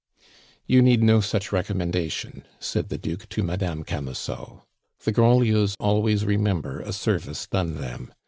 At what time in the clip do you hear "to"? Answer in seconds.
3.29-3.43